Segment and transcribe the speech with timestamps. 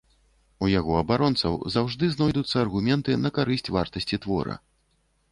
[0.67, 4.57] У яго абаронцаў заўжды знойдуцца аргументы на карысць вартасці твора.